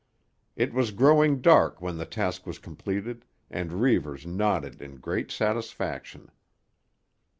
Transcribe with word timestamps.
It 0.55 0.73
was 0.73 0.89
growing 0.89 1.41
dark 1.41 1.79
when 1.79 1.97
the 1.97 2.07
task 2.07 2.47
was 2.47 2.57
completed, 2.57 3.23
and 3.51 3.71
Reivers 3.71 4.25
nodded 4.25 4.81
in 4.81 4.95
great 4.97 5.29
satisfaction. 5.29 6.31